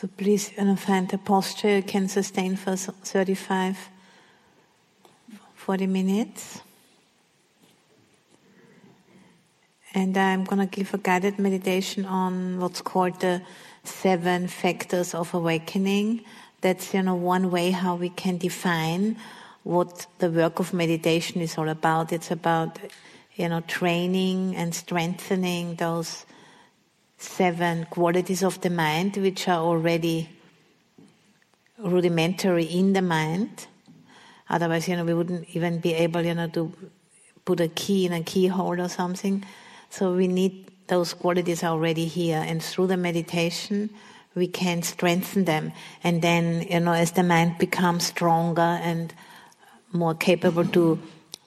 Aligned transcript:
So 0.00 0.08
please 0.08 0.50
you 0.56 0.64
know, 0.64 0.76
find 0.76 1.12
a 1.12 1.18
posture 1.18 1.76
you 1.76 1.82
can 1.82 2.08
sustain 2.08 2.56
for 2.56 2.74
35, 2.74 3.76
40 5.56 5.86
minutes. 5.88 6.62
And 9.92 10.16
I'm 10.16 10.44
going 10.44 10.66
to 10.66 10.74
give 10.74 10.94
a 10.94 10.96
guided 10.96 11.38
meditation 11.38 12.06
on 12.06 12.60
what's 12.60 12.80
called 12.80 13.20
the 13.20 13.42
seven 13.84 14.48
factors 14.48 15.14
of 15.14 15.34
awakening. 15.34 16.24
That's, 16.62 16.94
you 16.94 17.02
know, 17.02 17.14
one 17.14 17.50
way 17.50 17.70
how 17.70 17.96
we 17.96 18.08
can 18.08 18.38
define 18.38 19.18
what 19.64 20.06
the 20.18 20.30
work 20.30 20.60
of 20.60 20.72
meditation 20.72 21.42
is 21.42 21.58
all 21.58 21.68
about. 21.68 22.10
It's 22.10 22.30
about, 22.30 22.78
you 23.34 23.50
know, 23.50 23.60
training 23.60 24.56
and 24.56 24.74
strengthening 24.74 25.74
those 25.74 26.24
seven 27.20 27.86
qualities 27.90 28.42
of 28.42 28.60
the 28.62 28.70
mind, 28.70 29.16
which 29.18 29.46
are 29.46 29.60
already 29.60 30.28
rudimentary 31.78 32.64
in 32.64 32.94
the 32.94 33.02
mind. 33.02 33.66
Otherwise, 34.48 34.88
you 34.88 34.96
know, 34.96 35.04
we 35.04 35.14
wouldn't 35.14 35.48
even 35.54 35.78
be 35.80 35.92
able, 35.92 36.22
you 36.22 36.34
know, 36.34 36.48
to 36.48 36.72
put 37.44 37.60
a 37.60 37.68
key 37.68 38.06
in 38.06 38.12
a 38.12 38.22
keyhole 38.22 38.80
or 38.80 38.88
something. 38.88 39.44
So 39.90 40.14
we 40.14 40.28
need 40.28 40.70
those 40.88 41.14
qualities 41.14 41.62
already 41.62 42.06
here, 42.06 42.42
and 42.44 42.62
through 42.62 42.88
the 42.88 42.96
meditation, 42.96 43.90
we 44.34 44.48
can 44.48 44.82
strengthen 44.82 45.44
them. 45.44 45.72
And 46.02 46.22
then, 46.22 46.66
you 46.68 46.80
know, 46.80 46.92
as 46.92 47.12
the 47.12 47.22
mind 47.22 47.58
becomes 47.58 48.06
stronger 48.06 48.62
and 48.82 49.12
more 49.92 50.14
capable 50.14 50.64
to 50.66 50.98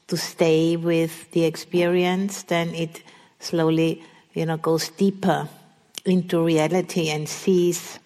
to 0.05 0.17
stay 0.17 0.75
with 0.75 1.31
the 1.31 1.45
experience, 1.45 2.43
then 2.43 2.75
it 2.75 3.01
slowly, 3.39 4.03
you 4.33 4.45
know, 4.45 4.57
goes 4.57 4.89
deeper 4.89 5.47
into 6.05 6.43
reality 6.43 7.09
and 7.09 7.27
sees 7.27 7.99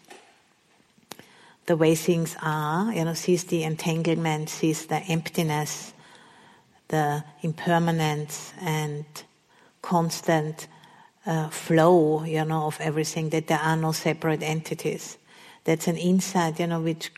the 1.66 1.76
way 1.76 1.96
things 1.96 2.36
are, 2.42 2.94
you 2.94 3.04
know, 3.04 3.14
sees 3.14 3.44
the 3.46 3.64
entanglement, 3.64 4.50
sees 4.50 4.86
the 4.86 4.98
emptiness, 4.98 5.94
the 6.88 7.24
impermanence 7.42 8.54
and 8.62 9.06
constant 9.82 10.68
uh, 11.26 11.50
flow, 11.50 12.24
you 12.24 12.46
know, 12.46 12.68
of 12.68 12.80
everything, 12.80 13.30
that 13.30 13.48
there 13.48 13.60
are 13.60 13.76
no 13.76 13.92
separate 13.92 14.42
entities. 14.42 15.18
That's 15.66 15.88
an 15.88 15.98
insight, 15.98 16.60
you 16.60 16.68
know, 16.68 16.80
which 16.80 17.12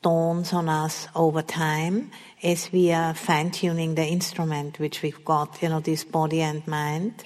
dawns 0.00 0.52
on 0.52 0.68
us 0.68 1.08
over 1.16 1.42
time 1.42 2.12
as 2.44 2.70
we 2.70 2.92
are 2.92 3.14
fine 3.14 3.50
tuning 3.50 3.96
the 3.96 4.06
instrument 4.06 4.78
which 4.78 5.02
we've 5.02 5.24
got, 5.24 5.60
you 5.60 5.68
know, 5.68 5.80
this 5.80 6.04
body 6.04 6.40
and 6.40 6.64
mind. 6.68 7.24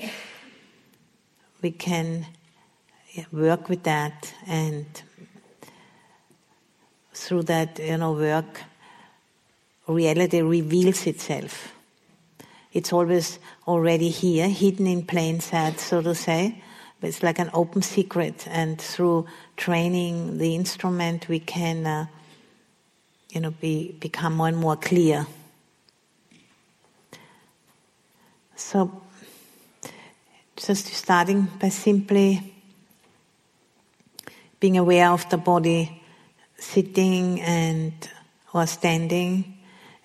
We 1.61 1.73
can 1.73 2.27
work 3.33 3.69
with 3.69 3.83
that 3.85 4.33
and 4.47 4.87
through 7.15 7.43
that, 7.45 7.79
you 7.79 7.97
know, 7.97 8.13
work, 8.13 8.63
reality 9.87 10.41
reveals 10.41 11.07
itself. 11.07 11.73
It's 12.73 12.93
always 12.93 13.39
already 13.69 14.09
here, 14.09 14.49
hidden 14.49 14.87
in 14.87 15.05
plain 15.05 15.41
sight, 15.41 15.79
so 15.79 16.01
to 16.03 16.15
say. 16.15 16.63
But 17.01 17.09
it's 17.09 17.23
like 17.23 17.39
an 17.39 17.51
open 17.53 17.83
secret, 17.83 18.47
and 18.49 18.81
through 18.81 19.27
training 19.57 20.39
the 20.39 20.55
instrument, 20.55 21.29
we 21.29 21.41
can, 21.41 21.85
uh, 21.87 22.07
you 23.31 23.41
know, 23.41 23.51
be, 23.51 23.97
become 23.99 24.37
more 24.37 24.49
and 24.49 24.57
more 24.57 24.77
clear. 24.77 25.27
So, 28.55 29.03
just 30.57 30.87
starting 30.87 31.49
by 31.61 31.71
simply 31.71 32.52
being 34.63 34.79
aware 34.79 35.11
of 35.11 35.29
the 35.29 35.37
body 35.37 36.01
sitting 36.57 37.41
and 37.41 37.93
or 38.55 38.65
standing 38.65 39.59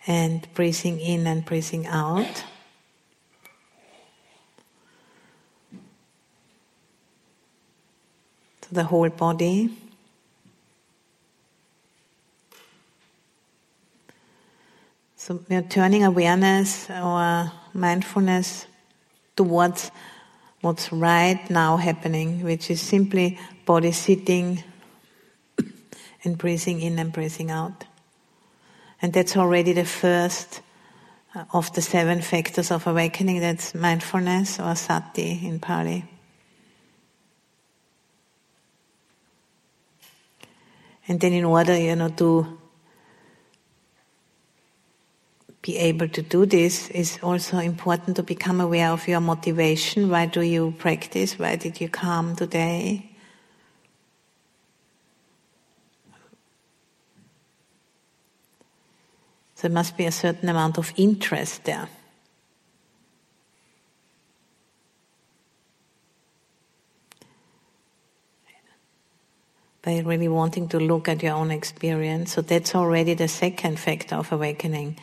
and 0.07 0.51
breathing 0.55 0.99
in 0.99 1.27
and 1.27 1.45
breathing 1.45 1.85
out. 1.85 2.43
To 8.61 8.73
the 8.73 8.83
whole 8.83 9.09
body. 9.09 9.77
So 15.17 15.39
we 15.47 15.55
are 15.55 15.61
turning 15.61 16.03
awareness 16.03 16.89
or 16.89 17.51
mindfulness 17.75 18.65
towards 19.35 19.91
what's 20.61 20.91
right 20.91 21.49
now 21.49 21.77
happening, 21.77 22.43
which 22.43 22.69
is 22.69 22.81
simply 22.81 23.39
body 23.65 23.91
sitting 23.91 24.63
and 26.23 26.37
breathing 26.37 26.81
in 26.81 26.99
and 26.99 27.11
breathing 27.11 27.51
out. 27.51 27.85
And 29.01 29.13
that's 29.13 29.37
already 29.37 29.73
the 29.73 29.85
first 29.85 30.61
uh, 31.35 31.45
of 31.53 31.71
the 31.73 31.81
seven 31.81 32.21
factors 32.21 32.71
of 32.71 32.87
awakening. 32.87 33.39
That's 33.39 33.75
mindfulness 33.75 34.59
or 34.59 34.75
sati 34.75 35.41
in 35.43 35.59
Pali. 35.59 36.03
And 41.07 41.19
then 41.19 41.33
in 41.33 41.45
order, 41.45 41.77
you 41.77 41.95
know, 41.95 42.09
to 42.09 42.56
be 45.67 45.77
able 45.77 46.07
to 46.07 46.21
do 46.21 46.45
this 46.45 46.89
is 46.91 47.19
also 47.21 47.57
important 47.57 48.15
to 48.15 48.23
become 48.23 48.61
aware 48.61 48.89
of 48.89 49.05
your 49.05 49.19
motivation. 49.19 50.09
Why 50.09 50.25
do 50.25 50.39
you 50.39 50.73
practice? 50.77 51.37
Why 51.37 51.57
did 51.57 51.81
you 51.81 51.89
come 51.89 52.37
today? 52.37 53.09
There 59.61 59.69
must 59.71 59.97
be 59.97 60.05
a 60.05 60.11
certain 60.11 60.47
amount 60.47 60.77
of 60.77 60.93
interest 60.95 61.65
there. 61.65 61.89
By 69.81 69.99
really 69.99 70.29
wanting 70.29 70.69
to 70.69 70.79
look 70.79 71.09
at 71.09 71.21
your 71.21 71.33
own 71.33 71.51
experience. 71.51 72.31
So 72.31 72.41
that's 72.41 72.73
already 72.73 73.15
the 73.15 73.27
second 73.27 73.77
factor 73.77 74.15
of 74.15 74.31
awakening. 74.31 74.97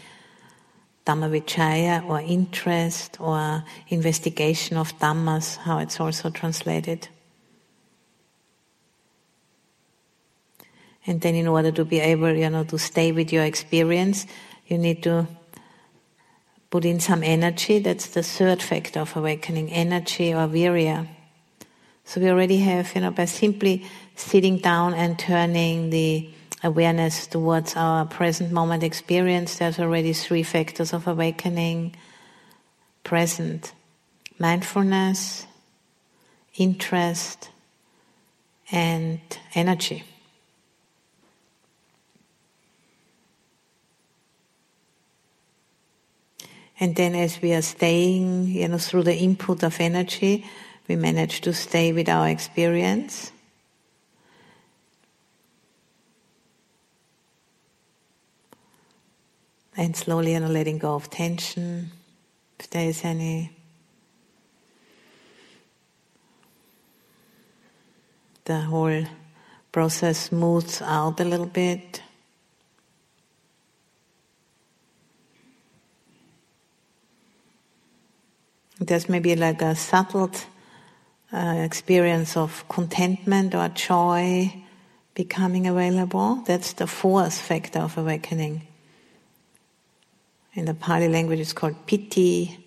Dhammavichaya 1.06 2.08
or 2.08 2.20
interest 2.20 3.20
or 3.20 3.62
investigation 3.88 4.76
of 4.76 4.98
Dhammas, 4.98 5.56
how 5.58 5.78
it's 5.78 6.00
also 6.00 6.30
translated. 6.30 7.08
And 11.06 11.20
then 11.20 11.34
in 11.34 11.46
order 11.46 11.70
to 11.72 11.84
be 11.84 12.00
able, 12.00 12.32
you 12.32 12.48
know, 12.48 12.64
to 12.64 12.78
stay 12.78 13.12
with 13.12 13.32
your 13.32 13.44
experience, 13.44 14.26
you 14.66 14.78
need 14.78 15.02
to 15.02 15.26
put 16.70 16.84
in 16.84 16.98
some 16.98 17.22
energy. 17.22 17.78
That's 17.78 18.06
the 18.08 18.22
third 18.22 18.62
factor 18.62 19.00
of 19.00 19.14
awakening, 19.16 19.70
energy 19.70 20.32
or 20.32 20.48
virya. 20.48 21.06
So 22.04 22.20
we 22.20 22.30
already 22.30 22.58
have, 22.58 22.94
you 22.94 23.02
know, 23.02 23.10
by 23.10 23.26
simply 23.26 23.84
sitting 24.14 24.58
down 24.58 24.94
and 24.94 25.18
turning 25.18 25.90
the 25.90 26.30
awareness 26.64 27.26
towards 27.26 27.76
our 27.76 28.06
present 28.06 28.50
moment 28.50 28.82
experience, 28.82 29.58
there's 29.58 29.78
already 29.78 30.12
three 30.12 30.42
factors 30.42 30.92
of 30.92 31.06
awakening 31.06 31.94
present. 33.04 33.72
Mindfulness, 34.38 35.46
interest, 36.56 37.50
and 38.72 39.20
energy. 39.54 40.02
And 46.80 46.96
then 46.96 47.14
as 47.14 47.40
we 47.40 47.52
are 47.52 47.62
staying, 47.62 48.48
you 48.48 48.66
know, 48.66 48.78
through 48.78 49.04
the 49.04 49.14
input 49.16 49.62
of 49.62 49.80
energy, 49.80 50.44
we 50.88 50.96
manage 50.96 51.40
to 51.42 51.52
stay 51.52 51.92
with 51.92 52.08
our 52.08 52.28
experience. 52.28 53.30
And 59.76 59.96
slowly, 59.96 60.32
you 60.32 60.40
know, 60.40 60.48
letting 60.48 60.78
go 60.78 60.94
of 60.94 61.10
tension, 61.10 61.90
if 62.60 62.70
there 62.70 62.88
is 62.88 63.04
any. 63.04 63.50
The 68.44 68.60
whole 68.60 69.04
process 69.72 70.18
smooths 70.18 70.80
out 70.82 71.18
a 71.18 71.24
little 71.24 71.46
bit. 71.46 72.02
There's 78.78 79.08
maybe 79.08 79.34
like 79.34 79.62
a 79.62 79.74
subtle 79.74 80.30
uh, 81.32 81.62
experience 81.64 82.36
of 82.36 82.68
contentment 82.68 83.54
or 83.54 83.68
joy 83.70 84.52
becoming 85.14 85.66
available. 85.66 86.42
That's 86.46 86.74
the 86.74 86.86
fourth 86.86 87.40
factor 87.40 87.80
of 87.80 87.96
awakening. 87.98 88.68
In 90.54 90.66
the 90.66 90.74
Pali 90.74 91.08
language, 91.08 91.40
it's 91.40 91.52
called 91.52 91.74
piti, 91.86 92.64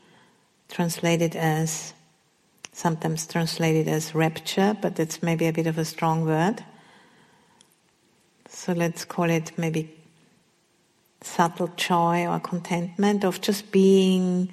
translated 0.67 1.37
as, 1.37 1.93
sometimes 2.73 3.25
translated 3.25 3.87
as 3.87 4.13
rapture, 4.13 4.75
but 4.81 4.99
it's 4.99 5.23
maybe 5.23 5.47
a 5.47 5.53
bit 5.53 5.67
of 5.67 5.77
a 5.77 5.85
strong 5.85 6.25
word. 6.25 6.63
So 8.49 8.73
let's 8.73 9.05
call 9.05 9.29
it 9.29 9.53
maybe 9.57 9.95
subtle 11.21 11.71
joy 11.77 12.27
or 12.27 12.41
contentment 12.41 13.23
of 13.23 13.39
just 13.39 13.71
being 13.71 14.51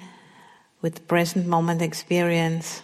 with 0.81 1.05
present 1.07 1.45
moment 1.45 1.81
experience, 1.81 2.81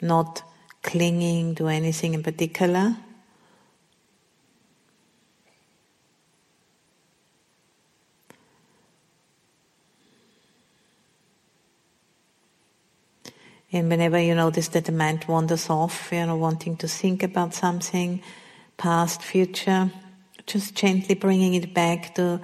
not 0.00 0.42
clinging 0.82 1.56
to 1.56 1.66
anything 1.66 2.14
in 2.14 2.22
particular. 2.22 2.96
And 13.72 13.88
whenever 13.90 14.18
you 14.18 14.34
notice 14.34 14.68
that 14.68 14.84
the 14.84 14.92
mind 14.92 15.24
wanders 15.26 15.68
off, 15.68 16.10
you 16.12 16.24
know, 16.24 16.36
wanting 16.36 16.76
to 16.78 16.88
think 16.88 17.22
about 17.22 17.52
something, 17.52 18.22
past, 18.76 19.22
future, 19.22 19.90
just 20.46 20.74
gently 20.74 21.14
bringing 21.14 21.54
it 21.54 21.74
back 21.74 22.14
to 22.14 22.40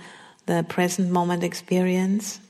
the 0.46 0.64
present 0.68 1.10
moment 1.10 1.44
experience. 1.44 2.40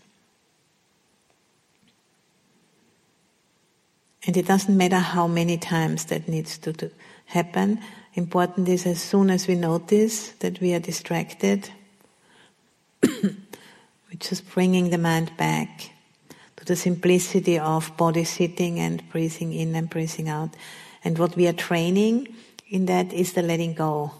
And 4.26 4.36
it 4.36 4.46
doesn't 4.46 4.76
matter 4.76 4.98
how 4.98 5.26
many 5.26 5.58
times 5.58 6.06
that 6.06 6.28
needs 6.28 6.56
to, 6.58 6.90
happen. 7.26 7.80
Important 8.14 8.68
is 8.68 8.84
as 8.84 9.00
soon 9.00 9.30
as 9.30 9.48
we 9.48 9.54
notice 9.54 10.32
that 10.40 10.60
we 10.60 10.74
are 10.74 10.78
distracted, 10.78 11.70
we're 13.02 13.34
just 14.18 14.48
bringing 14.52 14.90
the 14.90 14.98
mind 14.98 15.34
back 15.38 15.91
to 16.62 16.68
the 16.68 16.76
simplicity 16.76 17.58
of 17.58 17.96
body 17.96 18.22
sitting 18.22 18.78
and 18.78 19.02
breathing 19.10 19.52
in 19.52 19.74
and 19.74 19.90
breathing 19.90 20.28
out. 20.28 20.50
And 21.02 21.18
what 21.18 21.34
we 21.34 21.48
are 21.48 21.52
training 21.52 22.28
in 22.68 22.86
that 22.86 23.12
is 23.12 23.32
the 23.32 23.42
letting 23.42 23.74
go. 23.74 24.12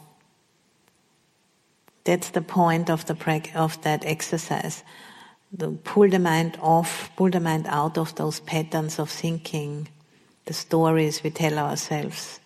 That's 2.02 2.30
the 2.30 2.40
point 2.42 2.90
of 2.90 3.06
the 3.06 3.42
of 3.54 3.80
that 3.82 4.04
exercise. 4.04 4.82
To 5.60 5.78
pull 5.84 6.08
the 6.08 6.18
mind 6.18 6.58
off, 6.60 7.10
pull 7.14 7.30
the 7.30 7.38
mind 7.38 7.66
out 7.68 7.96
of 7.96 8.14
those 8.16 8.40
patterns 8.40 8.98
of 8.98 9.08
thinking, 9.08 9.88
the 10.46 10.52
stories 10.52 11.22
we 11.22 11.30
tell 11.30 11.58
ourselves, 11.58 12.40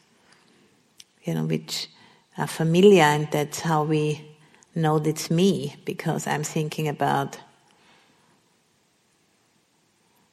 you 1.22 1.32
know, 1.32 1.46
which 1.46 1.88
are 2.37 2.46
familiar, 2.46 3.04
and 3.04 3.31
that's 3.31 3.60
how 3.60 3.84
we 3.84 4.37
know 4.75 4.96
it's 4.96 5.31
me 5.31 5.76
because 5.87 6.26
I'm 6.26 6.44
thinking 6.44 6.87
about 6.87 7.38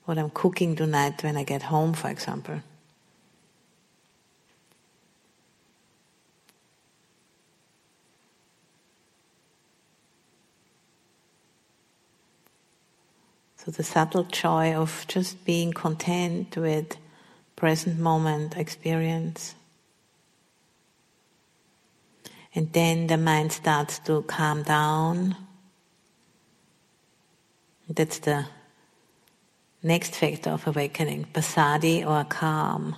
what 0.05 0.17
I'm 0.17 0.29
cooking 0.29 0.75
tonight 0.75 1.23
when 1.23 1.37
I 1.37 1.43
get 1.43 1.63
home, 1.63 1.93
for 1.93 2.09
example. 2.09 2.61
So 13.57 13.71
the 13.71 13.83
subtle 13.83 14.25
joy 14.25 14.73
of 14.73 15.05
just 15.07 15.45
being 15.45 15.71
content 15.71 16.57
with 16.57 16.97
present 17.55 17.97
moment 17.97 18.57
experience. 18.57 19.55
And 22.53 22.73
then 22.73 23.07
the 23.07 23.17
mind 23.17 23.53
starts 23.53 23.99
to 23.99 24.23
calm 24.23 24.63
down. 24.63 25.37
That's 27.87 28.19
the 28.19 28.45
next 29.83 30.15
factor 30.15 30.51
of 30.51 30.65
awakening, 30.65 31.27
passaddhi 31.33 32.05
or 32.05 32.23
calm. 32.23 32.95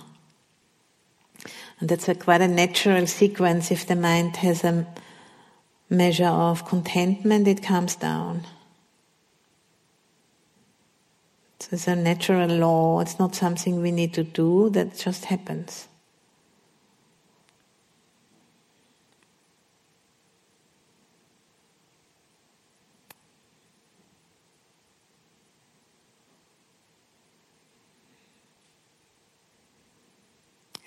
And 1.80 1.88
that's 1.88 2.08
a 2.08 2.14
quite 2.14 2.40
a 2.40 2.48
natural 2.48 3.06
sequence. 3.06 3.70
If 3.70 3.86
the 3.86 3.96
mind 3.96 4.36
has 4.36 4.64
a 4.64 4.86
measure 5.90 6.24
of 6.24 6.66
contentment, 6.66 7.46
it 7.46 7.62
calms 7.62 7.96
down. 7.96 8.46
So 11.60 11.68
it's 11.72 11.88
a 11.88 11.96
natural 11.96 12.48
law, 12.48 13.00
it's 13.00 13.18
not 13.18 13.34
something 13.34 13.82
we 13.82 13.90
need 13.90 14.14
to 14.14 14.22
do, 14.22 14.70
that 14.70 14.96
just 14.96 15.24
happens. 15.24 15.88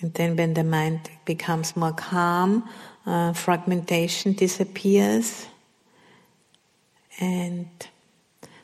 And 0.09 0.15
then, 0.15 0.35
when 0.38 0.53
the 0.56 0.63
mind 0.63 1.07
becomes 1.25 1.75
more 1.75 1.91
calm, 1.91 2.67
uh, 3.06 3.31
fragmentation 3.33 4.33
disappears, 4.33 5.45
and 7.19 7.67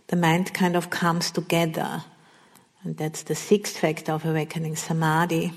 the 0.07 0.15
mind 0.15 0.55
kind 0.55 0.75
of 0.75 0.89
comes 0.89 1.29
together. 1.29 2.03
And 2.81 2.97
that's 2.97 3.21
the 3.21 3.35
sixth 3.35 3.77
factor 3.77 4.13
of 4.13 4.25
awakening 4.25 4.75
samadhi 4.75 5.53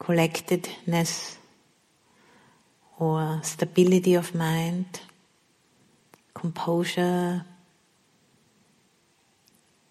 collectedness 0.00 1.38
or 2.98 3.38
stability 3.44 4.14
of 4.14 4.34
mind, 4.34 5.02
composure, 6.34 7.44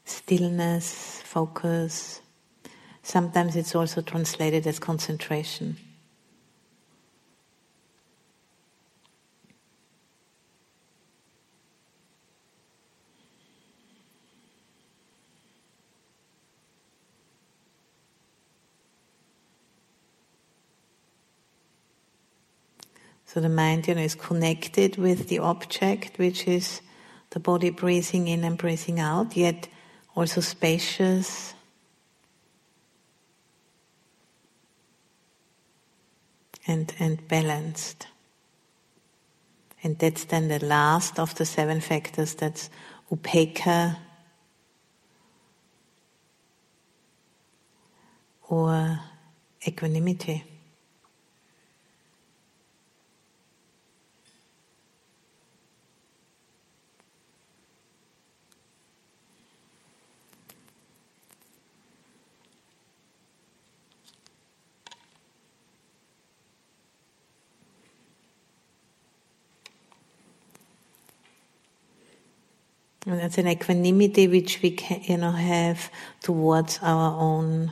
stillness, 0.04 1.22
focus. 1.24 2.20
Sometimes 3.08 3.56
it's 3.56 3.74
also 3.74 4.02
translated 4.02 4.68
as 4.68 4.80
concentration. 4.80 5.78
So 23.26 23.40
the 23.40 23.48
mind, 23.48 23.88
you 23.88 23.96
know, 23.96 24.02
is 24.02 24.16
connected 24.16 24.98
with 24.98 25.30
the 25.30 25.40
object, 25.40 26.20
which 26.20 26.46
is 26.46 26.82
the 27.30 27.40
body 27.40 27.70
breathing 27.70 28.28
in 28.28 28.44
and 28.44 28.58
breathing 28.58 29.00
out, 29.00 29.38
yet 29.38 29.70
also 30.14 30.42
spacious, 30.42 31.54
and, 36.68 36.94
and 37.00 37.28
balanced. 37.28 38.08
And 39.84 39.98
that's 40.00 40.26
then 40.26 40.48
the 40.48 40.64
last 40.64 41.20
of 41.20 41.36
the 41.36 41.46
seven 41.46 41.82
factors, 41.82 42.34
that's 42.36 42.70
upekkha 43.12 43.98
or 48.50 49.00
equanimity. 49.66 50.44
And 73.08 73.22
that's 73.22 73.38
an 73.38 73.48
equanimity 73.48 74.28
which 74.28 74.62
we 74.62 74.72
can, 74.72 75.02
you 75.04 75.16
know, 75.16 75.32
have 75.32 75.90
towards 76.22 76.78
our 76.82 77.18
own 77.18 77.72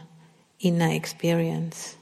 inner 0.61 0.89
experience. 0.89 1.97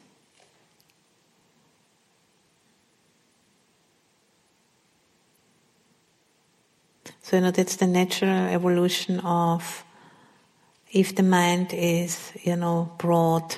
So, 7.23 7.37
you 7.37 7.41
know, 7.41 7.49
that's 7.49 7.77
the 7.77 7.87
natural 7.87 8.29
evolution 8.29 9.19
of 9.21 9.83
if 10.91 11.15
the 11.15 11.23
mind 11.23 11.73
is, 11.73 12.31
you 12.43 12.55
know, 12.55 12.91
brought 12.99 13.57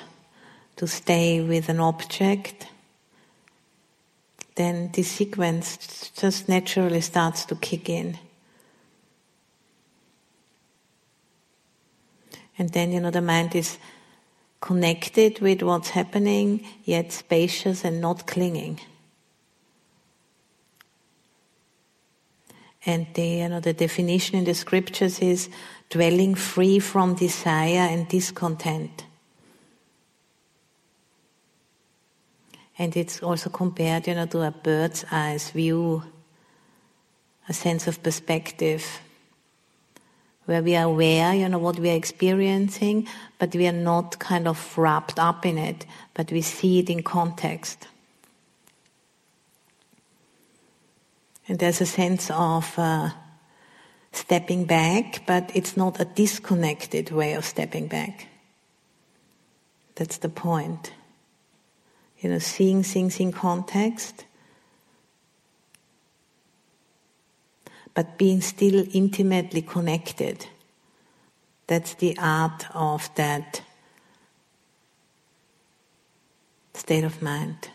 to 0.76 0.86
stay 0.86 1.42
with 1.42 1.68
an 1.68 1.80
object, 1.80 2.66
then 4.54 4.90
this 4.94 5.08
sequence 5.08 6.10
just 6.16 6.48
naturally 6.48 7.02
starts 7.02 7.44
to 7.44 7.56
kick 7.56 7.90
in. 7.90 8.18
And 12.58 12.70
then, 12.70 12.92
you 12.92 13.00
know, 13.00 13.10
the 13.10 13.20
mind 13.20 13.54
is 13.54 13.78
connected 14.60 15.40
with 15.40 15.62
what's 15.62 15.90
happening, 15.90 16.66
yet 16.84 17.12
spacious 17.12 17.84
and 17.84 18.00
not 18.00 18.26
clinging. 18.26 18.80
And 22.86 23.06
the, 23.14 23.26
you 23.26 23.48
know, 23.48 23.60
the 23.60 23.72
definition 23.72 24.36
in 24.38 24.44
the 24.44 24.54
scriptures 24.54 25.18
is 25.18 25.50
dwelling 25.90 26.34
free 26.34 26.78
from 26.78 27.14
desire 27.14 27.80
and 27.80 28.08
discontent. 28.08 29.04
And 32.78 32.96
it's 32.96 33.22
also 33.22 33.50
compared, 33.50 34.06
you 34.06 34.14
know, 34.14 34.26
to 34.26 34.42
a 34.42 34.50
bird's 34.50 35.04
eyes 35.10 35.50
view, 35.50 36.02
a 37.48 37.52
sense 37.52 37.86
of 37.86 38.02
perspective, 38.02 38.84
where 40.46 40.62
we 40.62 40.74
are 40.76 40.86
aware, 40.86 41.34
you 41.34 41.48
know, 41.48 41.58
what 41.58 41.78
we 41.78 41.90
are 41.90 41.96
experiencing, 41.96 43.06
but 43.38 43.54
we 43.54 43.66
are 43.66 43.72
not 43.72 44.18
kind 44.18 44.48
of 44.48 44.78
wrapped 44.78 45.18
up 45.18 45.44
in 45.44 45.58
it, 45.58 45.84
but 46.14 46.32
we 46.32 46.40
see 46.40 46.78
it 46.78 46.88
in 46.88 47.02
context. 47.02 47.88
And 51.48 51.58
there's 51.58 51.80
a 51.80 51.86
sense 51.86 52.30
of 52.30 52.76
uh, 52.78 53.10
stepping 54.12 54.64
back, 54.64 55.22
but 55.26 55.50
it's 55.54 55.76
not 55.76 56.00
a 56.00 56.04
disconnected 56.04 57.10
way 57.10 57.34
of 57.34 57.44
stepping 57.44 57.86
back. 57.86 58.28
That's 59.96 60.18
the 60.18 60.28
point. 60.28 60.92
You 62.20 62.30
know, 62.30 62.38
seeing 62.38 62.82
things 62.82 63.20
in 63.20 63.32
context, 63.32 64.24
but 67.96 68.18
being 68.18 68.42
still 68.42 68.86
intimately 68.92 69.62
connected. 69.62 70.46
That's 71.66 71.94
the 71.94 72.14
art 72.18 72.66
of 72.74 73.08
that 73.14 73.62
state 76.74 77.04
of 77.04 77.22
mind. 77.22 77.70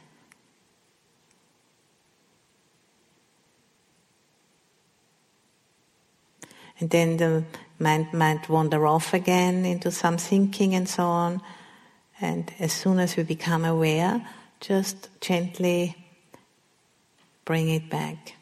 And 6.79 6.91
then 6.91 7.17
the 7.17 7.43
mind 7.79 8.13
might 8.13 8.47
wander 8.47 8.85
off 8.85 9.15
again 9.15 9.65
into 9.65 9.89
some 9.89 10.17
thinking 10.17 10.75
and 10.75 10.87
so 10.87 11.03
on. 11.03 11.41
And 12.21 12.53
as 12.59 12.71
soon 12.73 12.99
as 12.99 13.17
we 13.17 13.23
become 13.23 13.65
aware, 13.65 14.21
just 14.59 15.09
gently 15.19 15.95
bring 17.43 17.69
it 17.69 17.89
back 17.89 18.35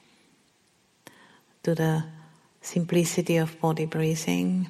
to 1.63 1.75
the 1.75 2.03
simplicity 2.61 3.37
of 3.37 3.59
body 3.59 3.85
breathing. 3.85 4.67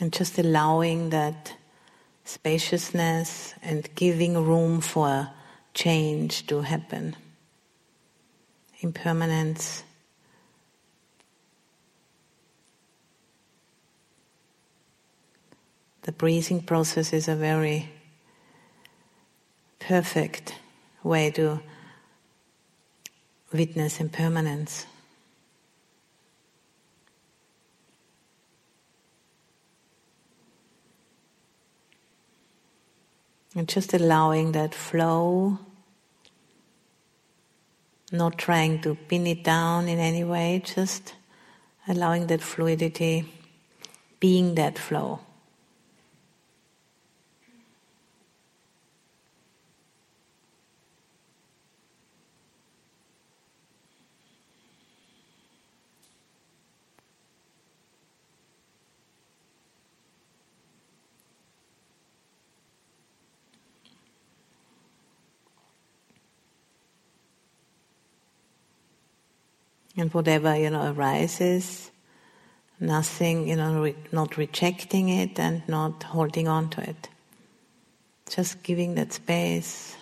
And 0.00 0.12
just 0.12 0.38
allowing 0.38 1.10
that 1.10 1.54
spaciousness 2.24 3.54
and 3.62 3.88
giving 3.94 4.34
room 4.44 4.80
for 4.80 5.30
change 5.72 6.46
to 6.48 6.62
happen. 6.62 7.16
Impermanence. 8.80 9.84
The 16.04 16.12
breathing 16.12 16.60
process 16.60 17.14
is 17.14 17.28
a 17.28 17.34
very 17.34 17.88
perfect 19.78 20.54
way 21.02 21.30
to 21.30 21.60
witness 23.50 24.00
impermanence. 24.00 24.84
And 33.56 33.66
just 33.66 33.94
allowing 33.94 34.52
that 34.52 34.74
flow, 34.74 35.58
not 38.12 38.36
trying 38.36 38.82
to 38.82 38.94
pin 38.94 39.26
it 39.26 39.42
down 39.42 39.88
in 39.88 39.98
any 39.98 40.24
way, 40.24 40.60
just 40.62 41.14
allowing 41.88 42.26
that 42.26 42.42
fluidity, 42.42 43.32
being 44.20 44.54
that 44.56 44.78
flow. 44.78 45.20
And 70.04 70.12
whatever, 70.12 70.54
you 70.54 70.68
know, 70.68 70.92
arises, 70.92 71.90
nothing, 72.78 73.48
you 73.48 73.56
know, 73.56 73.80
re- 73.80 73.96
not 74.12 74.36
rejecting 74.36 75.08
it 75.08 75.38
and 75.40 75.66
not 75.66 76.02
holding 76.02 76.46
on 76.46 76.68
to 76.72 76.82
it. 76.82 77.08
Just 78.28 78.62
giving 78.62 78.96
that 78.96 79.14
space. 79.14 79.96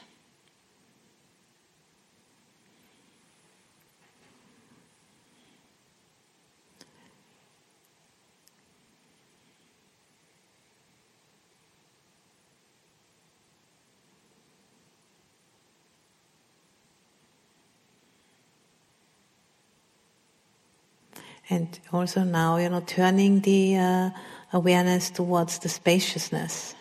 And 21.50 21.78
also 21.92 22.22
now, 22.22 22.56
you 22.56 22.68
know, 22.68 22.82
turning 22.86 23.40
the 23.40 23.76
uh, 23.76 24.10
awareness 24.52 25.10
towards 25.10 25.58
the 25.58 25.68
spaciousness. 25.68 26.74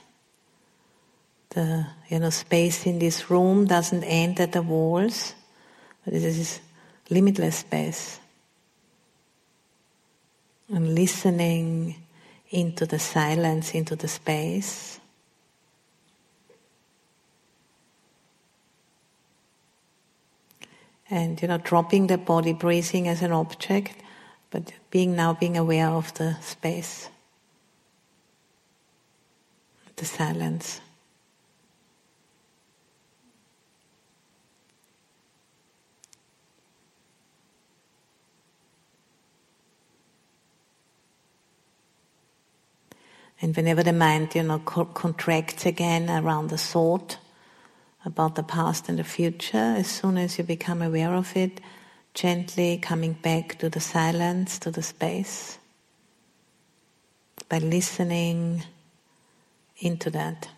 The, 1.50 1.86
you 2.10 2.20
know, 2.20 2.30
space 2.30 2.86
in 2.86 3.00
this 3.00 3.30
room 3.30 3.66
doesn't 3.66 4.04
end 4.04 4.40
at 4.40 4.54
the 4.54 4.62
walls, 4.62 5.34
but 6.06 6.14
is 6.14 6.62
limitless 7.10 7.58
space. 7.58 8.20
And 10.70 10.96
listening 10.96 11.96
into 12.50 12.86
the 12.86 13.00
silence, 13.00 13.74
into 13.74 13.96
the 13.96 14.08
space. 14.08 15.00
And 21.10 21.42
you 21.42 21.50
know, 21.50 21.58
dropping 21.58 22.08
the 22.08 22.18
body 22.18 22.54
breathing 22.54 23.10
as 23.10 23.22
an 23.22 23.34
object 23.34 24.02
but 24.52 24.74
being 24.92 25.16
now 25.16 25.34
being 25.34 25.58
aware 25.58 25.88
of 25.88 26.14
the 26.16 26.36
space, 26.42 27.10
the 29.96 30.06
silence. 30.06 30.82
And 43.42 43.56
whenever 43.56 43.82
the 43.82 43.94
mind, 43.94 44.36
you 44.36 44.44
know, 44.44 44.60
co- 44.60 44.86
contracts 44.86 45.66
again 45.66 46.12
around 46.12 46.50
the 46.50 46.60
thought 46.60 47.18
about 48.06 48.36
the 48.36 48.44
past 48.44 48.88
and 48.88 49.00
the 49.00 49.04
future, 49.04 49.58
as 49.58 49.88
soon 49.88 50.18
as 50.18 50.38
you 50.38 50.44
become 50.44 50.82
aware 50.84 51.16
of 51.16 51.36
it, 51.36 51.60
gently 52.14 52.78
coming 52.78 53.14
back 53.14 53.58
to 53.60 53.70
the 53.70 53.80
silence, 53.80 54.60
to 54.60 54.72
the 54.72 54.84
space, 54.84 55.58
by 57.50 57.60
listening 57.60 58.64
into 59.80 60.10
that. 60.10 60.50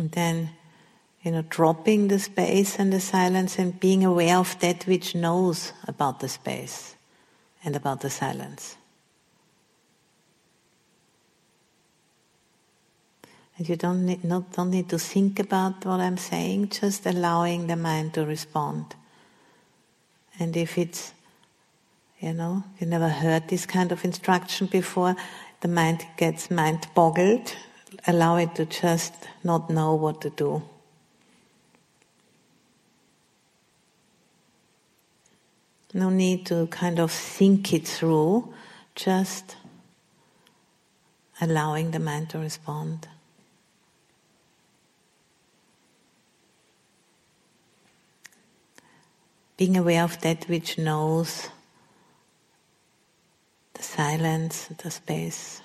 And 0.00 0.10
then, 0.12 0.48
you 1.20 1.30
know, 1.30 1.42
dropping 1.42 2.08
the 2.08 2.18
space 2.18 2.78
and 2.78 2.90
the 2.90 3.00
silence 3.00 3.58
and 3.58 3.78
being 3.78 4.02
aware 4.02 4.38
of 4.38 4.58
that 4.60 4.84
which 4.84 5.14
knows 5.14 5.74
about 5.86 6.20
the 6.20 6.28
space 6.28 6.96
and 7.62 7.76
about 7.76 8.00
the 8.00 8.08
silence. 8.08 8.78
And 13.58 13.68
you 13.68 13.76
don't 13.76 14.06
need, 14.06 14.24
not, 14.24 14.52
don't 14.52 14.70
need 14.70 14.88
to 14.88 14.98
think 14.98 15.38
about 15.38 15.84
what 15.84 16.00
I'm 16.00 16.16
saying, 16.16 16.70
just 16.70 17.04
allowing 17.04 17.66
the 17.66 17.76
mind 17.76 18.14
to 18.14 18.24
respond. 18.24 18.96
And 20.38 20.56
if 20.56 20.78
it's, 20.78 21.12
you 22.20 22.32
know, 22.32 22.64
you 22.78 22.86
never 22.86 23.10
heard 23.10 23.48
this 23.48 23.66
kind 23.66 23.92
of 23.92 24.02
instruction 24.02 24.66
before, 24.66 25.14
the 25.60 25.68
mind 25.68 26.06
gets 26.16 26.50
mind 26.50 26.86
boggled, 26.94 27.54
allow 28.06 28.36
it 28.36 28.54
to 28.56 28.64
just 28.64 29.14
not 29.42 29.70
know 29.70 29.94
what 29.94 30.20
to 30.22 30.30
do. 30.30 30.62
No 35.92 36.08
need 36.10 36.46
to 36.46 36.66
kind 36.68 37.00
of 37.00 37.10
think 37.10 37.72
it 37.72 37.86
through, 37.86 38.54
just 38.94 39.56
allowing 41.40 41.90
the 41.90 41.98
mind 41.98 42.30
to 42.30 42.38
respond. 42.38 43.08
being 49.60 49.76
aware 49.76 50.04
of 50.04 50.18
that 50.22 50.48
which 50.48 50.78
knows 50.78 51.50
the 53.74 53.82
silence, 53.82 54.68
the 54.78 54.90
space. 54.90 55.60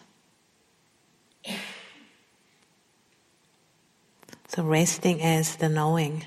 So 4.56 4.64
resting 4.64 5.22
as 5.22 5.58
the 5.58 5.68
knowing. 5.68 6.24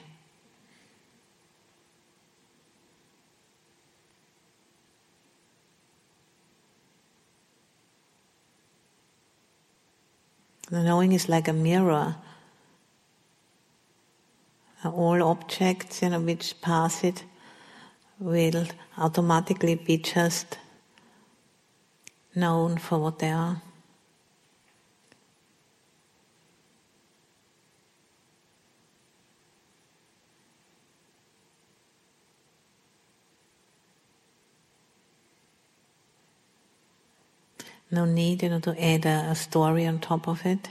The 10.69 10.83
knowing 10.83 11.13
is 11.13 11.31
like 11.31 11.49
a 11.49 11.55
mirror. 11.55 12.17
All 14.85 15.23
objects, 15.23 16.03
you 16.03 16.11
know, 16.11 16.21
which 16.21 16.61
pass 16.61 17.03
it 17.05 17.25
will 18.19 18.67
automatically 18.99 19.77
be 19.77 19.97
just 19.97 20.59
known 22.35 22.77
for 22.77 22.99
what 22.99 23.21
they 23.21 23.31
are. 23.31 23.63
No 37.91 38.05
need, 38.05 38.43
you 38.43 38.51
know, 38.51 38.61
to 38.61 38.83
add 38.83 39.07
a, 39.07 39.31
a 39.31 39.35
story 39.35 39.87
on 39.87 39.99
top 40.01 40.29
of 40.29 40.45
it. 40.47 40.69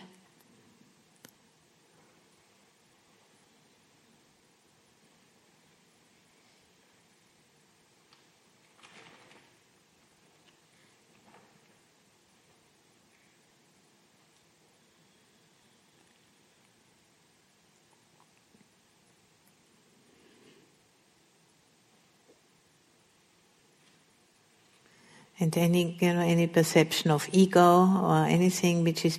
And 25.47 25.57
any 25.57 25.97
you 26.01 26.13
know 26.13 26.19
any 26.19 26.45
perception 26.45 27.09
of 27.09 27.29
ego 27.31 27.87
or 28.03 28.25
anything 28.25 28.83
which 28.83 29.05
is 29.05 29.17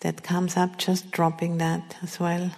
that 0.00 0.22
comes 0.22 0.56
up 0.56 0.78
just 0.78 1.10
dropping 1.10 1.58
that 1.58 1.96
as 2.02 2.18
well. 2.18 2.50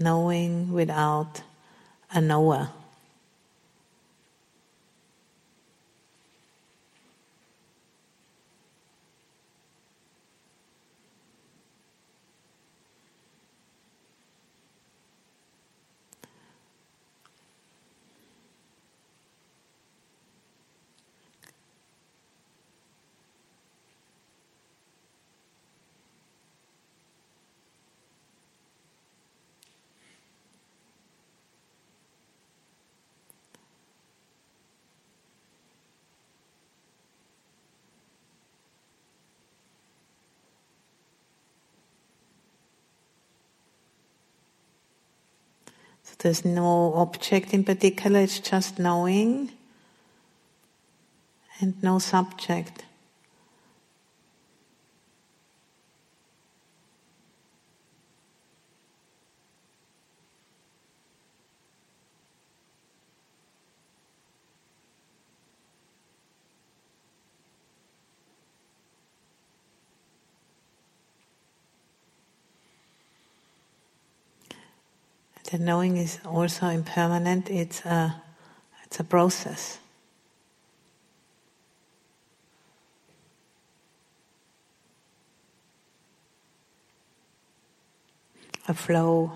Knowing 0.00 0.72
without 0.72 1.42
a 2.10 2.20
knower 2.20 2.68
there's 46.18 46.44
no 46.44 46.94
object 46.94 47.52
in 47.52 47.64
particular, 47.64 48.20
it's 48.20 48.40
just 48.40 48.78
knowing 48.78 49.52
and 51.60 51.82
no 51.82 51.98
subject. 51.98 52.85
The 75.50 75.58
knowing 75.58 75.96
is 75.96 76.18
also 76.24 76.66
impermanent. 76.66 77.50
It's 77.50 77.84
a, 77.84 78.20
it's 78.84 78.98
a 78.98 79.04
process. 79.04 79.78
A 88.66 88.74
flow. 88.74 89.32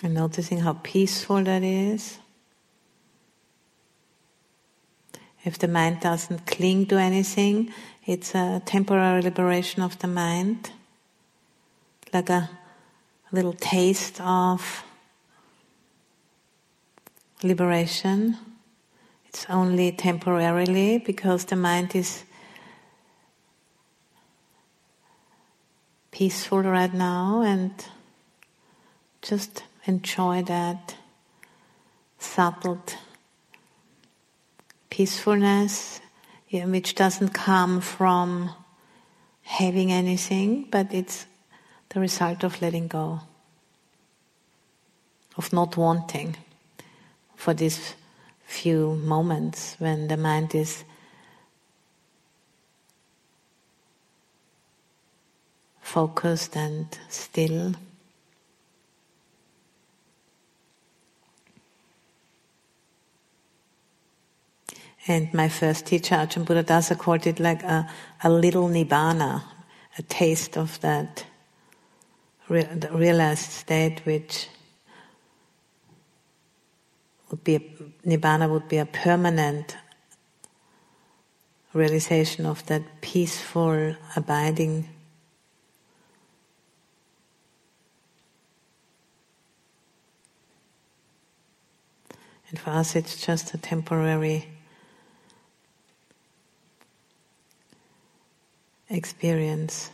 And 0.00 0.07
noticing 0.18 0.58
how 0.58 0.74
peaceful 0.82 1.44
that 1.44 1.62
is. 1.62 2.18
If 5.44 5.58
the 5.58 5.68
mind 5.68 6.00
doesn't 6.00 6.44
cling 6.46 6.86
to 6.86 6.96
anything, 6.96 7.72
it's 8.04 8.34
a 8.34 8.60
temporary 8.64 9.22
liberation 9.22 9.80
of 9.82 9.96
the 10.00 10.08
mind, 10.08 10.70
like 12.12 12.30
a 12.30 12.50
little 13.30 13.52
taste 13.52 14.20
of 14.20 14.82
liberation. 17.44 18.36
It's 19.28 19.46
only 19.48 19.92
temporarily 19.92 20.98
because 20.98 21.44
the 21.44 21.56
mind 21.56 21.94
is 21.94 22.24
peaceful 26.10 26.62
right 26.62 26.92
now 26.92 27.42
and 27.42 27.72
just 29.22 29.62
enjoy 29.88 30.42
that 30.42 30.94
subtle 32.18 32.82
peacefulness, 34.90 36.00
which 36.50 36.94
doesn't 36.94 37.30
come 37.30 37.80
from 37.80 38.50
having 39.42 39.90
anything, 39.90 40.68
but 40.70 40.92
it's 40.92 41.26
the 41.88 42.00
result 42.00 42.44
of 42.44 42.60
letting 42.60 42.86
go, 42.86 43.20
of 45.36 45.52
not 45.52 45.76
wanting 45.76 46.36
for 47.34 47.54
these 47.54 47.94
few 48.44 48.94
moments 48.96 49.76
when 49.78 50.08
the 50.08 50.16
mind 50.16 50.54
is 50.54 50.84
focused 55.80 56.56
and 56.56 56.86
still. 57.08 57.74
And 65.08 65.32
my 65.32 65.48
first 65.48 65.86
teacher, 65.86 66.16
Ajahn 66.16 66.44
Buddhadasa, 66.44 66.98
called 66.98 67.26
it 67.26 67.40
like 67.40 67.62
a, 67.62 67.88
a 68.22 68.28
little 68.28 68.68
nibbana, 68.68 69.42
a 69.96 70.02
taste 70.02 70.58
of 70.58 70.78
that 70.80 71.24
realized 72.48 73.50
state 73.50 74.00
which 74.04 74.48
would 77.30 77.42
be 77.42 77.56
a, 77.56 77.60
nibbana 78.06 78.50
would 78.50 78.68
be 78.68 78.76
a 78.76 78.86
permanent 78.86 79.76
realization 81.72 82.46
of 82.46 82.64
that 82.66 82.82
peaceful 83.02 83.94
abiding 84.16 84.88
and 92.48 92.58
for 92.58 92.70
us 92.70 92.96
it's 92.96 93.24
just 93.24 93.52
a 93.52 93.58
temporary 93.58 94.46
experience. 98.90 99.90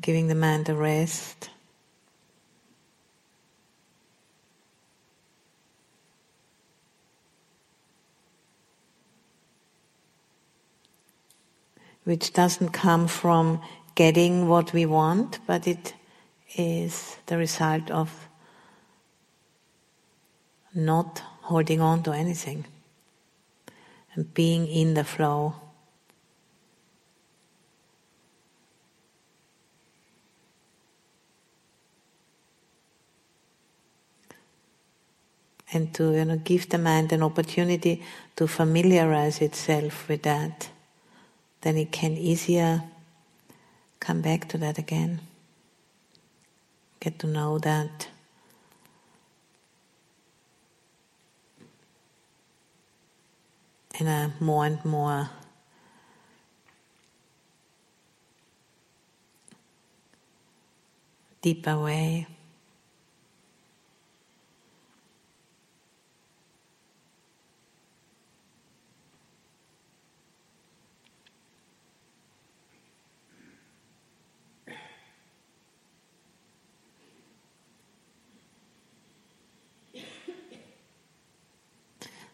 Giving 0.00 0.28
the 0.28 0.34
mind 0.34 0.68
a 0.68 0.74
rest. 0.74 1.50
Which 12.04 12.32
doesn't 12.32 12.70
come 12.70 13.06
from 13.06 13.60
getting 13.94 14.48
what 14.48 14.72
we 14.72 14.86
want, 14.86 15.40
but 15.46 15.66
it 15.66 15.94
is 16.56 17.16
the 17.26 17.36
result 17.36 17.90
of 17.90 18.28
not 20.74 21.22
holding 21.42 21.80
on 21.80 22.02
to 22.04 22.12
anything 22.12 22.64
being 24.24 24.66
in 24.66 24.94
the 24.94 25.04
flow. 25.04 25.54
And 35.70 35.92
to 35.94 36.14
you 36.14 36.24
know, 36.24 36.36
give 36.36 36.68
the 36.68 36.78
mind 36.78 37.12
an 37.12 37.22
opportunity 37.22 38.02
to 38.36 38.48
familiarize 38.48 39.40
itself 39.42 40.08
with 40.08 40.22
that, 40.22 40.70
then 41.60 41.76
it 41.76 41.92
can 41.92 42.12
easier 42.12 42.82
come 44.00 44.22
back 44.22 44.48
to 44.48 44.58
that 44.58 44.78
again. 44.78 45.20
Get 47.00 47.18
to 47.18 47.26
know 47.26 47.58
that. 47.58 48.08
In 53.98 54.06
a 54.06 54.32
more 54.40 54.64
and 54.64 54.84
more 54.84 55.28
deeper 61.42 61.76
way. 61.78 62.26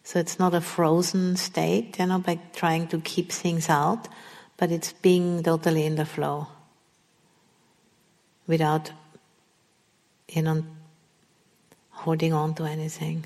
So 0.05 0.19
it's 0.19 0.39
not 0.39 0.55
a 0.55 0.61
frozen 0.61 1.37
state, 1.37 1.99
you 1.99 2.07
know, 2.07 2.19
by 2.19 2.39
trying 2.55 2.89
to 2.89 3.01
keep 3.01 3.33
things 3.33 3.71
out, 3.71 4.07
but 4.59 4.71
it's 4.71 4.93
being 4.93 5.43
totally 5.43 5.87
in 5.87 5.97
the 5.97 6.05
flow 6.05 6.47
without, 8.47 8.93
you 10.29 10.43
know, 10.43 10.63
holding 11.91 12.35
on 12.35 12.55
to 12.57 12.65
anything. 12.65 13.25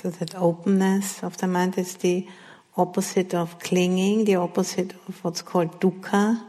So 0.00 0.10
that 0.10 0.34
openness 0.34 1.22
of 1.22 1.38
the 1.38 1.46
mind 1.46 1.78
is 1.78 1.96
the 1.96 2.26
opposite 2.76 3.34
of 3.34 3.58
clinging, 3.58 4.24
the 4.24 4.36
opposite 4.36 4.92
of 5.08 5.24
what's 5.24 5.42
called 5.42 5.80
dukkha 5.80 6.42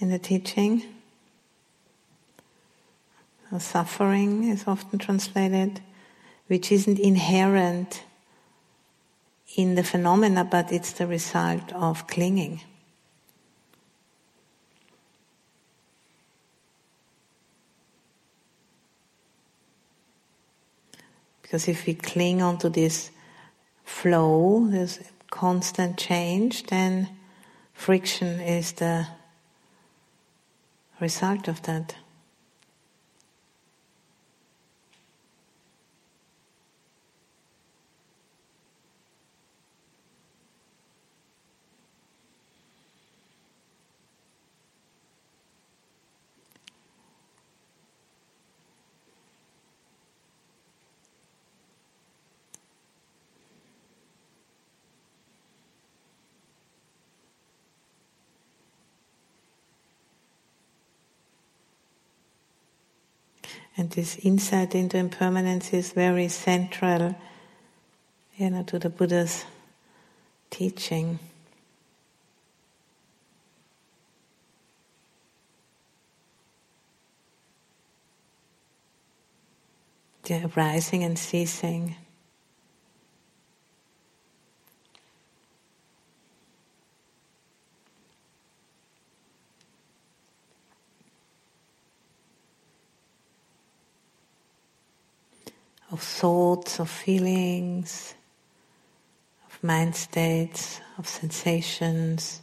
in 0.00 0.10
the 0.10 0.18
teaching. 0.18 0.82
So 3.50 3.58
suffering 3.58 4.44
is 4.44 4.64
often 4.66 4.98
translated, 4.98 5.80
which 6.48 6.72
isn't 6.72 6.98
inherent 6.98 8.02
in 9.56 9.76
the 9.76 9.84
phenomena, 9.84 10.44
but 10.44 10.72
it's 10.72 10.92
the 10.92 11.06
result 11.06 11.72
of 11.72 12.06
clinging. 12.06 12.60
Because 21.48 21.66
if 21.66 21.86
we 21.86 21.94
cling 21.94 22.42
onto 22.42 22.68
this 22.68 23.10
flow, 23.82 24.66
this 24.68 25.00
constant 25.30 25.96
change, 25.96 26.64
then 26.64 27.08
friction 27.72 28.38
is 28.40 28.72
the 28.72 29.06
result 31.00 31.48
of 31.48 31.62
that. 31.62 31.94
This 63.90 64.16
insight 64.16 64.74
into 64.74 64.98
impermanence 64.98 65.72
is 65.72 65.92
very 65.92 66.28
central, 66.28 67.16
you 68.36 68.50
know, 68.50 68.62
to 68.64 68.78
the 68.78 68.90
Buddha's 68.90 69.46
teaching. 70.50 71.18
The 80.24 80.50
arising 80.54 81.02
and 81.02 81.18
ceasing. 81.18 81.96
Of 95.98 96.04
thoughts, 96.04 96.78
of 96.78 96.88
feelings, 96.88 98.14
of 99.48 99.64
mind 99.64 99.96
states, 99.96 100.80
of 100.96 101.08
sensations. 101.08 102.40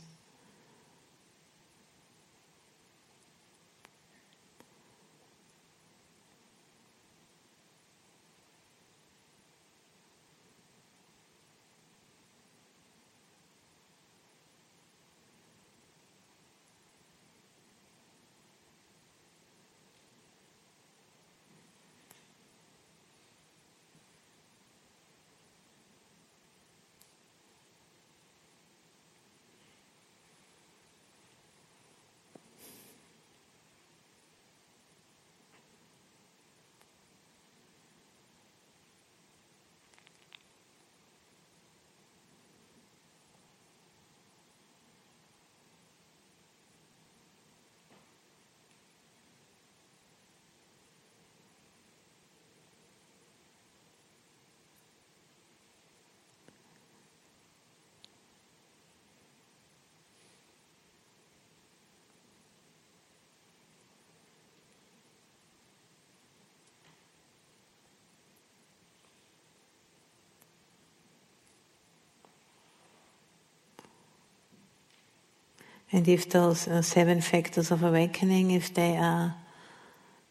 And 75.92 76.08
if 76.08 76.30
those 76.30 76.68
uh, 76.68 76.82
seven 76.82 77.22
factors 77.22 77.72
of 77.72 77.84
awakening, 77.84 78.52
if 78.52 78.74
they 78.74 78.98
are, 78.98 79.36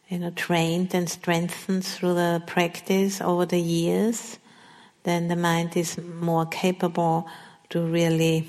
you 0.09 0.19
know, 0.19 0.31
trained 0.31 0.95
and 0.95 1.09
strengthened 1.09 1.85
through 1.85 2.15
the 2.15 2.43
practice 2.47 3.21
over 3.21 3.47
the 3.47 3.61
years, 3.61 4.39
then 5.05 5.29
the 5.29 5.37
mind 5.37 5.77
is 5.77 5.99
more 5.99 6.47
capable 6.47 7.29
to 7.71 7.81
really 7.81 8.49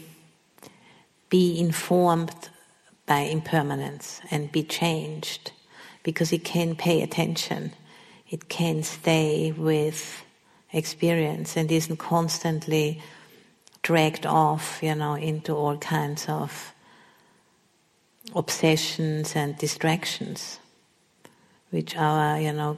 be 1.29 1.59
informed 1.59 2.49
by 3.05 3.19
impermanence 3.19 4.21
and 4.31 4.51
be 4.51 4.63
changed 4.63 5.51
because 6.03 6.31
it 6.33 6.43
can 6.43 6.75
pay 6.75 7.01
attention. 7.01 7.73
It 8.29 8.49
can 8.49 8.83
stay 8.83 9.51
with 9.51 10.23
experience 10.71 11.55
and 11.55 11.71
isn't 11.71 11.97
constantly 11.97 13.01
dragged 13.81 14.25
off, 14.25 14.79
you 14.81 14.95
know, 14.95 15.13
into 15.13 15.53
all 15.53 15.77
kinds 15.77 16.27
of 16.27 16.73
obsessions 18.33 19.35
and 19.35 19.57
distractions, 19.57 20.59
which 21.69 21.95
our, 21.95 22.39
you 22.39 22.51
know, 22.51 22.77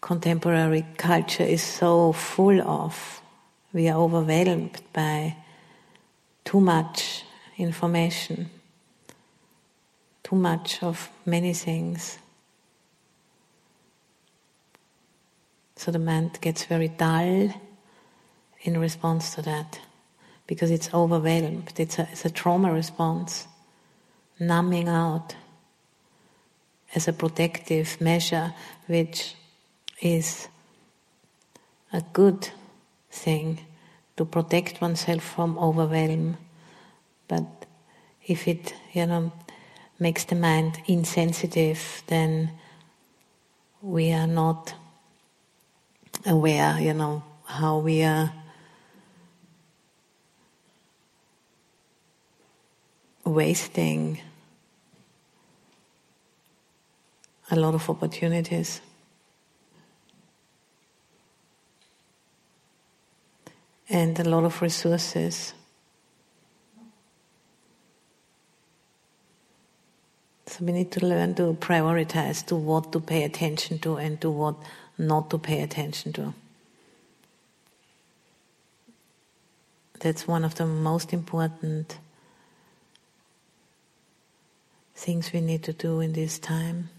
contemporary 0.00 0.84
culture 0.96 1.44
is 1.44 1.62
so 1.62 2.12
full 2.12 2.60
of. 2.62 3.22
We 3.72 3.88
are 3.88 3.98
overwhelmed 3.98 4.80
by 4.92 5.36
too 6.44 6.60
much 6.60 7.24
information, 7.56 8.50
too 10.22 10.36
much 10.36 10.82
of 10.82 11.08
many 11.24 11.52
things. 11.52 12.18
So 15.76 15.90
the 15.90 15.98
mind 15.98 16.38
gets 16.40 16.64
very 16.64 16.88
dull 16.88 17.54
in 18.62 18.78
response 18.78 19.34
to 19.36 19.42
that 19.42 19.80
because 20.46 20.70
it's 20.70 20.92
overwhelmed. 20.92 21.72
It's 21.78 21.98
a, 21.98 22.08
it's 22.10 22.24
a 22.24 22.30
trauma 22.30 22.72
response 22.72 23.46
numbing 24.40 24.88
out 24.88 25.36
as 26.94 27.06
a 27.06 27.12
protective 27.12 28.00
measure, 28.00 28.52
which 28.86 29.34
is 30.00 30.48
a 31.92 32.02
good 32.12 32.48
thing 33.10 33.60
to 34.16 34.24
protect 34.24 34.80
oneself 34.80 35.22
from 35.22 35.58
overwhelm. 35.58 36.36
But 37.28 37.46
if 38.26 38.48
it, 38.48 38.74
you 38.92 39.06
know, 39.06 39.32
makes 39.98 40.24
the 40.24 40.34
mind 40.34 40.80
insensitive, 40.86 42.02
then 42.06 42.50
we 43.82 44.12
are 44.12 44.26
not 44.26 44.74
aware, 46.26 46.80
you 46.80 46.94
know, 46.94 47.22
how 47.44 47.78
we 47.78 48.02
are 48.02 48.32
wasting 53.24 54.18
a 57.50 57.56
lot 57.56 57.74
of 57.74 57.88
opportunities. 57.90 58.80
And 63.88 64.18
a 64.20 64.24
lot 64.24 64.44
of 64.44 64.62
resources. 64.62 65.52
So 70.46 70.64
we 70.64 70.72
need 70.72 70.92
to 70.92 71.04
learn 71.04 71.34
to 71.36 71.54
prioritize 71.54 72.46
to 72.46 72.56
what 72.56 72.92
to 72.92 73.00
pay 73.00 73.24
attention 73.24 73.78
to 73.80 73.96
and 73.96 74.20
to 74.20 74.30
what 74.30 74.56
not 74.98 75.30
to 75.30 75.38
pay 75.38 75.62
attention 75.62 76.12
to. 76.14 76.34
That's 80.00 80.26
one 80.26 80.44
of 80.44 80.54
the 80.54 80.66
most 80.66 81.12
important 81.12 81.98
things 84.94 85.32
we 85.32 85.40
need 85.40 85.62
to 85.64 85.72
do 85.72 86.00
in 86.00 86.12
this 86.12 86.38
time. 86.38 86.90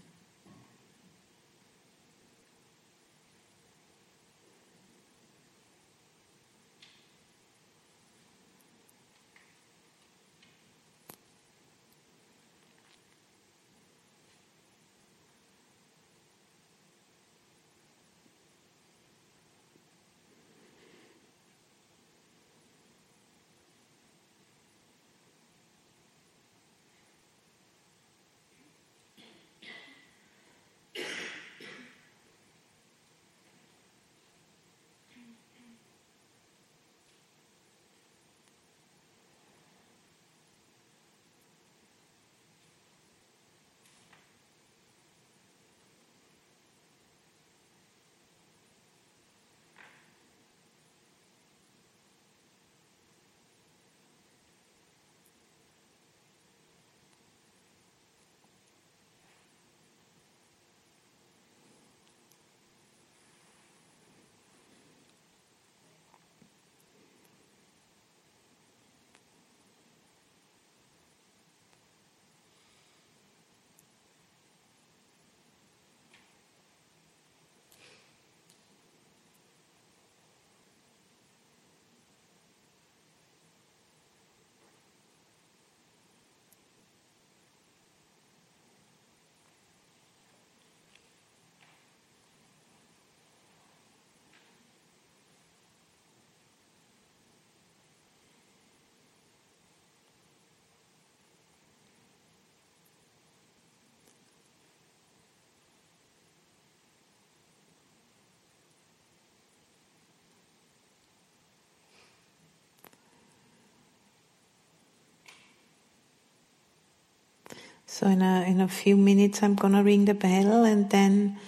So 117.86 118.06
in 118.06 118.22
a 118.22 118.44
in 118.48 118.60
a 118.60 118.68
few 118.68 118.96
minutes, 118.96 119.42
I'm 119.42 119.54
gonna 119.54 119.82
ring 119.82 120.06
the 120.06 120.14
bell, 120.14 120.64
and 120.64 120.88
then, 120.88 121.38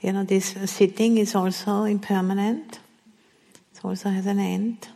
you 0.00 0.12
know, 0.12 0.24
this 0.24 0.54
sitting 0.64 1.18
is 1.18 1.34
also 1.34 1.84
impermanent. 1.84 2.78
It 3.74 3.84
also 3.84 4.08
has 4.08 4.26
an 4.26 4.38
end. 4.38 4.88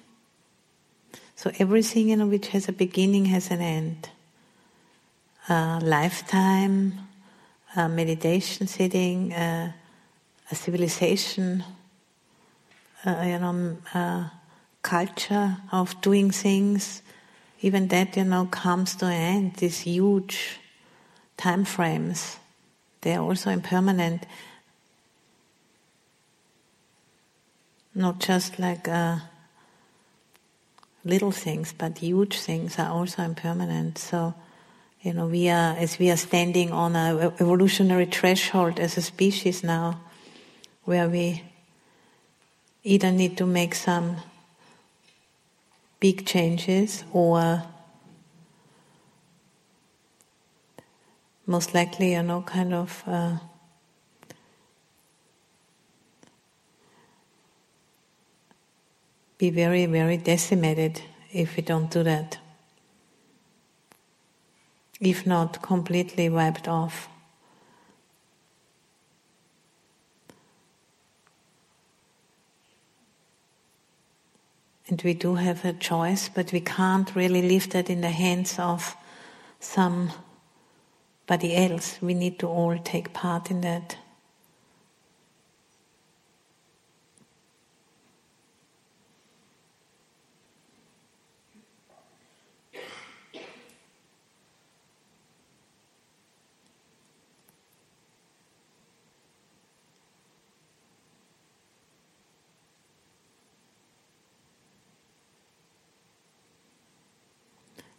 So 1.36 1.50
everything, 1.58 2.08
you 2.08 2.16
know, 2.16 2.26
which 2.26 2.48
has 2.48 2.68
a 2.68 2.72
beginning 2.72 3.26
has 3.26 3.50
an 3.50 3.60
end. 3.60 4.08
A 5.48 5.78
lifetime, 5.82 7.00
a 7.76 7.86
meditation 7.88 8.66
sitting, 8.66 9.32
a 9.32 9.74
civilization, 10.52 11.64
you 13.04 13.38
know, 13.38 14.30
culture 14.80 15.58
of 15.70 16.00
doing 16.00 16.30
things, 16.30 17.02
even 17.60 17.88
that, 17.88 18.16
you 18.16 18.24
know, 18.24 18.46
comes 18.46 18.96
to 18.96 19.06
an 19.06 19.12
end. 19.12 19.54
This 19.56 19.80
huge 19.80 20.60
time 21.36 21.64
frames. 21.64 22.38
They 23.00 23.14
are 23.14 23.22
also 23.22 23.50
impermanent. 23.50 24.26
Not 27.94 28.18
just 28.18 28.58
like 28.58 28.88
uh, 28.88 29.18
little 31.04 31.32
things, 31.32 31.72
but 31.76 31.98
huge 31.98 32.40
things 32.40 32.78
are 32.78 32.90
also 32.90 33.22
impermanent. 33.22 33.98
So, 33.98 34.34
you 35.02 35.12
know, 35.12 35.26
we 35.26 35.48
are, 35.48 35.76
as 35.76 35.98
we 35.98 36.10
are 36.10 36.16
standing 36.16 36.72
on 36.72 36.96
a 36.96 37.32
evolutionary 37.40 38.06
threshold 38.06 38.80
as 38.80 38.96
a 38.96 39.02
species 39.02 39.62
now, 39.62 40.00
where 40.84 41.08
we 41.08 41.42
either 42.82 43.10
need 43.10 43.36
to 43.38 43.46
make 43.46 43.74
some 43.74 44.16
big 46.00 46.26
changes 46.26 47.04
or 47.12 47.62
most 51.46 51.74
likely, 51.74 52.12
you 52.12 52.22
know, 52.22 52.42
kind 52.42 52.72
of 52.72 53.02
uh, 53.06 53.36
be 59.38 59.50
very, 59.50 59.86
very 59.86 60.16
decimated 60.16 61.02
if 61.32 61.56
we 61.56 61.62
don't 61.62 61.90
do 61.90 62.02
that. 62.02 62.38
If 65.00 65.26
not 65.26 65.60
completely 65.60 66.28
wiped 66.28 66.68
off. 66.68 67.08
And 74.88 75.02
we 75.02 75.14
do 75.14 75.34
have 75.34 75.64
a 75.64 75.72
choice, 75.72 76.28
but 76.28 76.52
we 76.52 76.60
can't 76.60 77.14
really 77.16 77.42
leave 77.42 77.70
that 77.70 77.90
in 77.90 78.02
the 78.02 78.10
hands 78.10 78.58
of 78.58 78.94
some 79.58 80.10
somebody 81.26 81.56
else. 81.56 81.98
We 82.02 82.14
need 82.14 82.38
to 82.40 82.46
all 82.46 82.78
take 82.78 83.12
part 83.12 83.50
in 83.50 83.60
that. 83.62 83.96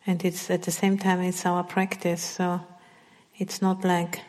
And 0.07 0.23
it's 0.23 0.51
at 0.51 0.61
the 0.61 0.71
same 0.71 0.99
time 0.99 1.19
it's 1.21 1.47
our 1.47 1.63
practice, 1.63 2.21
so 2.21 2.61
it's 3.37 3.61
not 3.61 3.83
like 3.83 4.21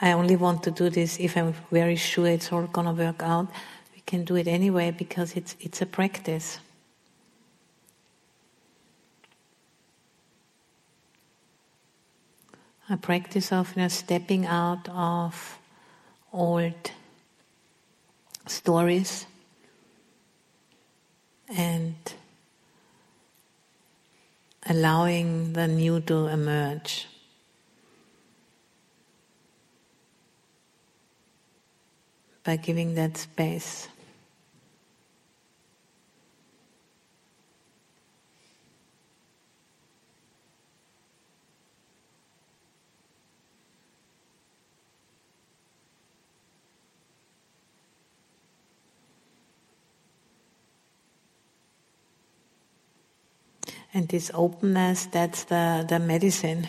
I 0.00 0.12
only 0.12 0.36
want 0.36 0.62
to 0.64 0.70
do 0.70 0.90
this 0.90 1.18
if 1.18 1.36
I'm 1.36 1.54
very 1.70 1.96
sure 1.96 2.26
it's 2.26 2.52
all 2.52 2.66
gonna 2.66 2.92
work 2.92 3.22
out. 3.22 3.48
We 3.94 4.00
can 4.06 4.24
do 4.24 4.36
it 4.36 4.46
anyway 4.46 4.92
because 4.92 5.34
it's 5.34 5.56
it's 5.60 5.82
a 5.82 5.86
practice. 5.86 6.60
A 12.90 12.96
practice 12.96 13.52
of 13.52 13.74
you 13.76 13.82
know, 13.82 13.88
stepping 13.88 14.46
out 14.46 14.88
of 14.88 15.58
old 16.32 16.92
stories 18.46 19.26
and 21.48 21.94
allowing 24.68 25.54
the 25.54 25.66
new 25.66 26.00
to 26.00 26.26
emerge. 26.26 27.06
By 32.44 32.56
giving 32.56 32.94
that 32.94 33.16
space. 33.16 33.88
And 53.98 54.06
this 54.06 54.30
openness, 54.32 55.06
that's 55.06 55.42
the, 55.42 55.84
the 55.88 55.98
medicine. 55.98 56.68